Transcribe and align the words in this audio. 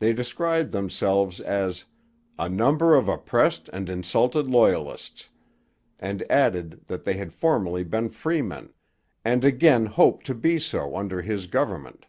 They 0.00 0.12
described 0.12 0.72
themselves 0.72 1.40
as 1.40 1.86
'a 2.38 2.46
number 2.46 2.94
of 2.94 3.08
oppressed 3.08 3.70
and 3.72 3.88
insulted 3.88 4.48
Loyalists,' 4.50 5.30
and 5.98 6.22
added 6.30 6.82
that 6.88 7.04
they 7.04 7.14
had 7.14 7.32
formerly 7.32 7.82
been 7.82 8.10
freemen, 8.10 8.74
and 9.24 9.46
again 9.46 9.86
hoped 9.86 10.26
to 10.26 10.34
be 10.34 10.58
so 10.58 10.94
under 10.94 11.22
his 11.22 11.46
government. 11.46 12.04